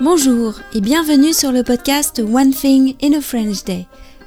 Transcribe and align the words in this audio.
Bonjour 0.00 0.54
et 0.74 0.80
bienvenue 0.80 1.32
sur 1.32 1.50
le 1.50 1.64
podcast 1.64 2.20
One 2.20 2.52
Thing 2.52 2.94
in 3.02 3.14
a 3.14 3.20
French 3.20 3.64
Day. 3.64 3.84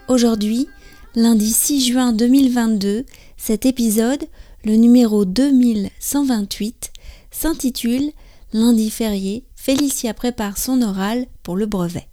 Aujourd'hui, 0.10 0.68
lundi 1.16 1.50
6 1.50 1.86
juin 1.86 2.12
2022, 2.12 3.06
cet 3.38 3.66
épisode, 3.66 4.26
le 4.66 4.76
numéro 4.76 5.24
2128, 5.24 6.92
s'intitule 7.32 8.12
Lundi 8.52 8.90
férié, 8.90 9.46
Félicia 9.56 10.14
prépare 10.14 10.58
son 10.58 10.82
oral 10.82 11.26
pour 11.42 11.56
le 11.56 11.68
brevet. 11.68 12.10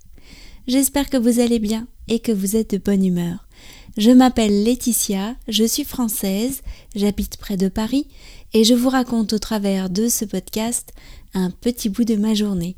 J'espère 0.68 1.10
que 1.10 1.16
vous 1.16 1.40
allez 1.40 1.58
bien 1.58 1.88
et 2.06 2.20
que 2.20 2.30
vous 2.30 2.54
êtes 2.54 2.70
de 2.70 2.78
bonne 2.78 3.04
humeur. 3.04 3.48
Je 3.96 4.12
m'appelle 4.12 4.62
Laetitia, 4.62 5.34
je 5.48 5.64
suis 5.64 5.82
française, 5.82 6.62
j'habite 6.94 7.38
près 7.38 7.56
de 7.56 7.66
Paris 7.66 8.06
et 8.54 8.62
je 8.62 8.74
vous 8.74 8.88
raconte 8.88 9.32
au 9.32 9.40
travers 9.40 9.90
de 9.90 10.08
ce 10.08 10.24
podcast 10.24 10.92
un 11.34 11.50
petit 11.50 11.88
bout 11.88 12.04
de 12.04 12.14
ma 12.14 12.34
journée. 12.34 12.76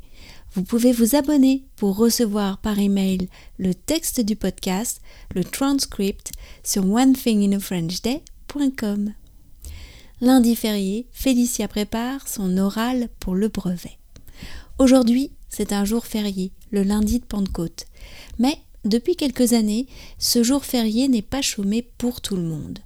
Vous 0.53 0.63
pouvez 0.63 0.91
vous 0.91 1.15
abonner 1.15 1.63
pour 1.77 1.95
recevoir 1.95 2.57
par 2.57 2.77
email 2.77 3.29
le 3.57 3.73
texte 3.73 4.19
du 4.19 4.35
podcast, 4.35 4.99
le 5.33 5.45
transcript 5.45 6.33
sur 6.61 6.85
onethinginafrenchday.com. 6.85 9.13
Lundi 10.19 10.57
férié, 10.57 11.07
Félicia 11.13 11.69
prépare 11.69 12.27
son 12.27 12.57
oral 12.57 13.07
pour 13.21 13.33
le 13.33 13.47
brevet. 13.47 13.97
Aujourd'hui, 14.77 15.31
c'est 15.47 15.71
un 15.71 15.85
jour 15.85 16.05
férié, 16.05 16.51
le 16.71 16.83
lundi 16.83 17.19
de 17.19 17.25
Pentecôte. 17.25 17.85
Mais 18.37 18.57
depuis 18.83 19.15
quelques 19.15 19.53
années, 19.53 19.87
ce 20.17 20.43
jour 20.43 20.65
férié 20.65 21.07
n'est 21.07 21.21
pas 21.21 21.41
chômé 21.41 21.81
pour 21.97 22.19
tout 22.19 22.35
le 22.35 22.43
monde. 22.43 22.79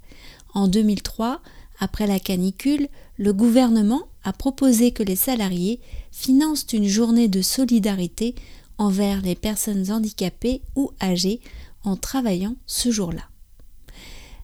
En 0.54 0.68
2003, 0.68 1.42
après 1.80 2.08
la 2.08 2.20
canicule, 2.20 2.88
le 3.18 3.34
gouvernement 3.34 4.04
a 4.24 4.34
proposé 4.34 4.92
que 4.92 5.04
les 5.04 5.16
salariés 5.16 5.80
financent 6.12 6.68
une 6.74 6.88
journée 6.88 7.28
de 7.28 7.42
solidarité 7.42 8.36
envers 8.78 9.22
les 9.22 9.36
personnes 9.36 9.92
handicapées 9.92 10.62
ou 10.76 10.92
âgées 11.02 11.40
en 11.84 11.96
travaillant 11.96 12.56
ce 12.66 12.92
jour-là. 12.92 13.24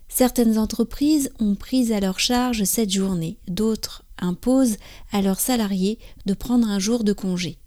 Certaines 0.08 0.58
entreprises 0.58 1.32
ont 1.40 1.56
pris 1.56 1.94
à 1.94 2.00
leur 2.00 2.20
charge 2.20 2.64
cette 2.66 2.92
journée, 2.92 3.38
d'autres 3.48 4.04
imposent 4.20 4.78
à 5.12 5.22
leurs 5.22 5.40
salariés 5.40 5.98
de 6.26 6.34
prendre 6.34 6.68
un 6.68 6.80
jour 6.80 7.04
de 7.04 7.14
congé. 7.14 7.58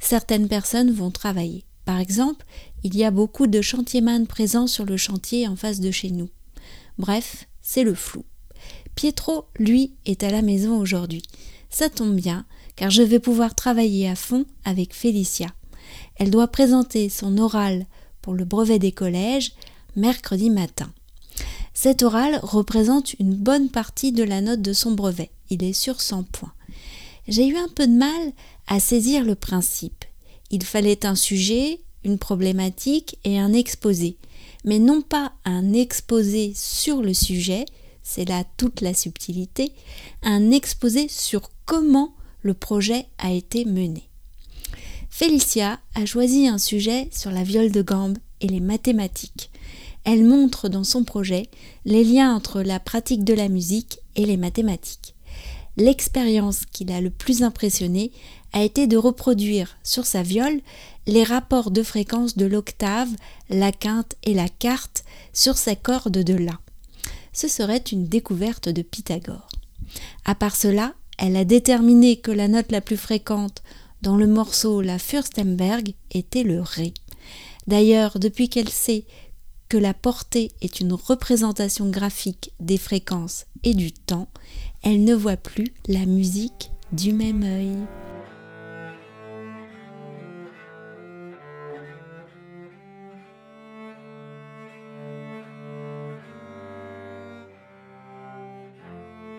Certaines 0.00 0.48
personnes 0.48 0.90
vont 0.90 1.10
travailler. 1.10 1.64
Par 1.84 2.00
exemple, 2.00 2.44
il 2.82 2.96
y 2.96 3.04
a 3.04 3.10
beaucoup 3.10 3.46
de 3.46 3.60
chantiers-man 3.60 4.26
présents 4.26 4.66
sur 4.66 4.84
le 4.84 4.96
chantier 4.96 5.46
en 5.46 5.56
face 5.56 5.80
de 5.80 5.90
chez 5.90 6.10
nous. 6.10 6.30
Bref, 6.98 7.46
c'est 7.62 7.84
le 7.84 7.94
flou. 7.94 8.24
Pietro, 8.98 9.44
lui, 9.60 9.92
est 10.06 10.24
à 10.24 10.30
la 10.32 10.42
maison 10.42 10.76
aujourd'hui. 10.76 11.22
Ça 11.70 11.88
tombe 11.88 12.16
bien, 12.16 12.44
car 12.74 12.90
je 12.90 13.04
vais 13.04 13.20
pouvoir 13.20 13.54
travailler 13.54 14.08
à 14.08 14.16
fond 14.16 14.44
avec 14.64 14.92
Félicia. 14.92 15.46
Elle 16.16 16.32
doit 16.32 16.48
présenter 16.48 17.08
son 17.08 17.38
oral 17.38 17.86
pour 18.22 18.34
le 18.34 18.44
brevet 18.44 18.80
des 18.80 18.90
collèges 18.90 19.52
mercredi 19.94 20.50
matin. 20.50 20.92
Cet 21.74 22.02
oral 22.02 22.40
représente 22.42 23.14
une 23.20 23.36
bonne 23.36 23.68
partie 23.68 24.10
de 24.10 24.24
la 24.24 24.40
note 24.40 24.62
de 24.62 24.72
son 24.72 24.90
brevet. 24.90 25.30
Il 25.48 25.62
est 25.62 25.74
sur 25.74 26.00
100 26.00 26.24
points. 26.24 26.54
J'ai 27.28 27.46
eu 27.46 27.56
un 27.56 27.68
peu 27.68 27.86
de 27.86 27.92
mal 27.92 28.32
à 28.66 28.80
saisir 28.80 29.22
le 29.22 29.36
principe. 29.36 30.06
Il 30.50 30.64
fallait 30.64 31.06
un 31.06 31.14
sujet, 31.14 31.78
une 32.02 32.18
problématique 32.18 33.16
et 33.22 33.38
un 33.38 33.52
exposé, 33.52 34.16
mais 34.64 34.80
non 34.80 35.02
pas 35.02 35.34
un 35.44 35.72
exposé 35.72 36.52
sur 36.56 37.00
le 37.00 37.14
sujet, 37.14 37.64
c'est 38.08 38.24
là 38.24 38.42
toute 38.56 38.80
la 38.80 38.94
subtilité, 38.94 39.74
un 40.22 40.50
exposé 40.50 41.08
sur 41.08 41.50
comment 41.66 42.14
le 42.40 42.54
projet 42.54 43.06
a 43.18 43.32
été 43.32 43.66
mené. 43.66 44.08
Félicia 45.10 45.78
a 45.94 46.06
choisi 46.06 46.48
un 46.48 46.56
sujet 46.56 47.10
sur 47.12 47.30
la 47.30 47.42
viole 47.42 47.70
de 47.70 47.82
gambe 47.82 48.16
et 48.40 48.48
les 48.48 48.60
mathématiques. 48.60 49.50
Elle 50.04 50.24
montre 50.24 50.70
dans 50.70 50.84
son 50.84 51.04
projet 51.04 51.50
les 51.84 52.02
liens 52.02 52.34
entre 52.34 52.62
la 52.62 52.80
pratique 52.80 53.24
de 53.24 53.34
la 53.34 53.50
musique 53.50 53.98
et 54.16 54.24
les 54.24 54.38
mathématiques. 54.38 55.14
L'expérience 55.76 56.62
qui 56.64 56.86
l'a 56.86 57.02
le 57.02 57.10
plus 57.10 57.42
impressionné 57.42 58.10
a 58.54 58.62
été 58.62 58.86
de 58.86 58.96
reproduire 58.96 59.76
sur 59.84 60.06
sa 60.06 60.22
viole 60.22 60.62
les 61.06 61.24
rapports 61.24 61.70
de 61.70 61.82
fréquence 61.82 62.38
de 62.38 62.46
l'octave, 62.46 63.10
la 63.50 63.70
quinte 63.70 64.14
et 64.22 64.32
la 64.32 64.48
quarte 64.48 65.04
sur 65.34 65.58
sa 65.58 65.76
corde 65.76 66.22
de 66.24 66.34
La 66.34 66.58
ce 67.38 67.46
serait 67.46 67.76
une 67.76 68.08
découverte 68.08 68.68
de 68.68 68.82
Pythagore. 68.82 69.48
À 70.24 70.34
part 70.34 70.56
cela, 70.56 70.94
elle 71.18 71.36
a 71.36 71.44
déterminé 71.44 72.16
que 72.16 72.32
la 72.32 72.48
note 72.48 72.72
la 72.72 72.80
plus 72.80 72.96
fréquente 72.96 73.62
dans 74.02 74.16
le 74.16 74.26
morceau 74.26 74.80
La 74.80 74.98
Fürstenberg 74.98 75.94
était 76.10 76.42
le 76.42 76.60
Ré. 76.60 76.94
D'ailleurs, 77.68 78.18
depuis 78.18 78.48
qu'elle 78.48 78.68
sait 78.68 79.04
que 79.68 79.76
la 79.76 79.94
portée 79.94 80.50
est 80.62 80.80
une 80.80 80.92
représentation 80.92 81.88
graphique 81.90 82.50
des 82.58 82.76
fréquences 82.76 83.46
et 83.62 83.74
du 83.74 83.92
temps, 83.92 84.26
elle 84.82 85.04
ne 85.04 85.14
voit 85.14 85.36
plus 85.36 85.72
la 85.86 86.06
musique 86.06 86.72
du 86.90 87.12
même 87.12 87.44
œil. 87.44 87.76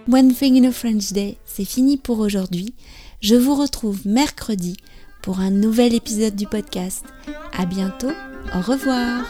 One 0.07 0.33
Thing 0.33 0.55
in 0.57 0.67
a 0.67 0.71
French 0.71 1.11
Day, 1.11 1.37
c'est 1.45 1.65
fini 1.65 1.97
pour 1.97 2.19
aujourd'hui. 2.19 2.73
Je 3.21 3.35
vous 3.35 3.55
retrouve 3.55 4.07
mercredi 4.07 4.77
pour 5.21 5.39
un 5.39 5.51
nouvel 5.51 5.93
épisode 5.93 6.35
du 6.35 6.47
podcast. 6.47 7.05
À 7.55 7.65
bientôt, 7.65 8.11
au 8.55 8.61
revoir. 8.61 9.25